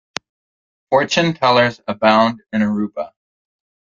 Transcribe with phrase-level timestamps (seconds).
[0.89, 3.11] Fortune tellers abound in Aruba.